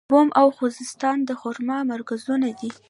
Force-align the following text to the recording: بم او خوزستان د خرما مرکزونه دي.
بم 0.09 0.27
او 0.41 0.47
خوزستان 0.57 1.17
د 1.27 1.29
خرما 1.41 1.77
مرکزونه 1.91 2.47
دي. 2.59 2.69